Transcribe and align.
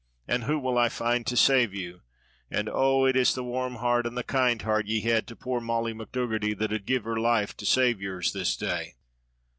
an' 0.27 0.41
who 0.41 0.57
will 0.57 0.79
I 0.79 0.89
find 0.89 1.27
to 1.27 1.37
save 1.37 1.75
you? 1.75 2.01
an' 2.49 2.67
oh, 2.73 3.05
it 3.05 3.15
is 3.15 3.35
the 3.35 3.43
warm 3.43 3.75
heart 3.75 4.07
and 4.07 4.17
the 4.17 4.23
kind 4.23 4.59
heart 4.59 4.87
ye 4.87 5.01
had 5.01 5.27
to 5.27 5.35
poor 5.35 5.61
Molly 5.61 5.93
McDogherty 5.93 6.57
that 6.57 6.73
ud 6.73 6.87
give 6.87 7.03
her 7.03 7.17
life 7.19 7.55
to 7.57 7.67
save 7.67 8.01
yours 8.01 8.33
this 8.33 8.55
day." 8.57 8.95